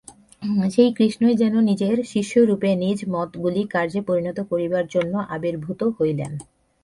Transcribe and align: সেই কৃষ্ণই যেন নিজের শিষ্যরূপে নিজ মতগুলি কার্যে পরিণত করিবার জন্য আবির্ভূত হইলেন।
সেই 0.69 0.91
কৃষ্ণই 0.97 1.35
যেন 1.35 1.55
নিজের 1.69 1.97
শিষ্যরূপে 2.05 2.69
নিজ 2.75 2.99
মতগুলি 3.13 3.61
কার্যে 3.73 4.01
পরিণত 4.07 4.37
করিবার 4.51 4.85
জন্য 4.87 5.13
আবির্ভূত 5.29 5.81
হইলেন। 5.97 6.31